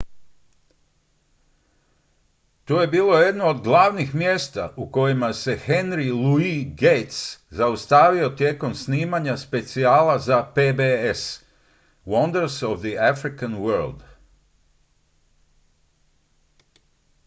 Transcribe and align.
to 2.65 2.81
je 2.81 2.87
bilo 2.87 3.17
jedno 3.17 3.45
od 3.45 3.61
glavnih 3.63 4.15
mjesta 4.15 4.73
u 4.77 4.91
kojima 4.91 5.33
se 5.33 5.57
henry 5.67 6.13
louis 6.23 6.65
gates 6.81 7.39
zaustavio 7.49 8.29
tijekom 8.29 8.75
snimanja 8.75 9.37
specijala 9.37 10.19
za 10.19 10.43
pbs 10.55 11.21
wonders 12.05 12.63
of 12.73 12.81
the 12.81 12.97
african 13.09 13.53
world 13.55 13.99